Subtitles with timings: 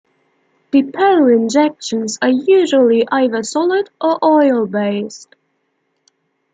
[0.71, 5.35] Depot injections are usually either solid or oil-based.